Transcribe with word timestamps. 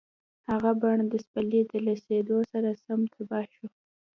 هغه 0.49 0.71
بڼ 0.81 0.97
د 1.11 1.13
پسرلي 1.21 1.61
د 1.71 1.73
رسېدو 1.87 2.37
سره 2.51 2.69
سم 2.83 2.99
تباه 3.13 3.45
شو. 3.53 3.67